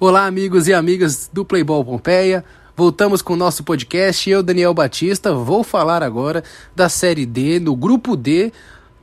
[0.00, 2.44] Olá, amigos e amigas do Playball Pompeia.
[2.76, 4.30] Voltamos com o nosso podcast.
[4.30, 8.52] Eu, Daniel Batista, vou falar agora da Série D, no Grupo D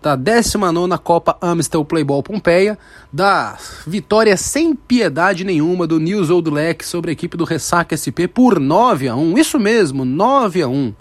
[0.02, 2.80] da 19 Copa Amstel Playball Pompeia,
[3.12, 6.50] da vitória sem piedade nenhuma do News Old
[6.84, 10.94] sobre a equipe do Ressaca SP por 9 a 1 Isso mesmo, 9 a 1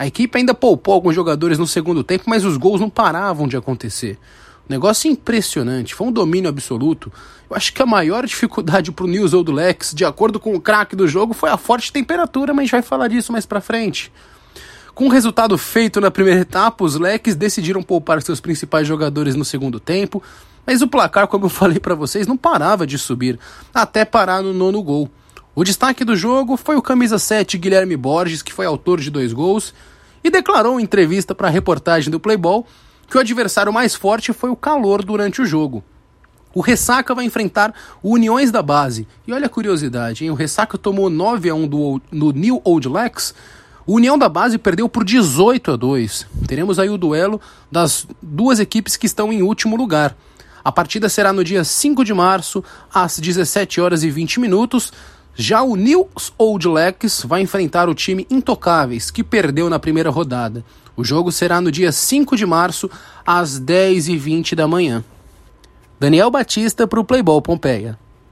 [0.00, 3.56] A equipe ainda poupou alguns jogadores no segundo tempo, mas os gols não paravam de
[3.56, 4.18] acontecer.
[4.68, 7.12] Negócio impressionante, foi um domínio absoluto.
[7.50, 10.60] Eu acho que a maior dificuldade para o News Old Lex, de acordo com o
[10.60, 13.60] craque do jogo, foi a forte temperatura, mas a gente vai falar disso mais para
[13.60, 14.12] frente.
[14.94, 19.44] Com o resultado feito na primeira etapa, os Leques decidiram poupar seus principais jogadores no
[19.44, 20.22] segundo tempo,
[20.66, 23.38] mas o placar, como eu falei para vocês, não parava de subir,
[23.74, 25.10] até parar no nono gol.
[25.54, 29.32] O destaque do jogo foi o camisa 7 Guilherme Borges, que foi autor de dois
[29.32, 29.74] gols,
[30.22, 32.64] e declarou em entrevista para a reportagem do Playboy
[33.12, 35.84] que o adversário mais forte foi o calor durante o jogo.
[36.54, 39.06] O Ressaca vai enfrentar o Uniões da Base.
[39.26, 40.30] E olha a curiosidade, hein?
[40.30, 43.34] o Ressaca tomou 9 a 1 do, no New Old Lex.
[43.86, 46.26] O União da Base perdeu por 18 a 2.
[46.46, 47.38] Teremos aí o duelo
[47.70, 50.16] das duas equipes que estão em último lugar.
[50.64, 54.90] A partida será no dia 5 de março, às 17 horas e 20 minutos.
[55.34, 60.62] Já o New Old Lex vai enfrentar o time Intocáveis, que perdeu na primeira rodada.
[60.94, 62.90] O jogo será no dia 5 de março,
[63.24, 65.02] às 10h20 da manhã.
[65.98, 67.98] Daniel Batista para o Playball Pompeia.